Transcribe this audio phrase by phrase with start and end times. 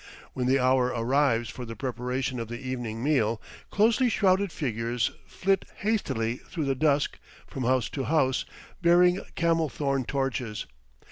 [0.33, 5.63] When the hour arrives for the preparation of the evening meal, closely shrouded figures flit
[5.81, 8.43] hastily through the dusk from house to house,
[8.81, 10.65] bearing camel thorn torches.